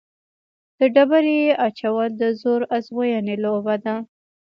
[0.77, 3.95] د ډبرې اچول د زور ازموینې لوبه ده.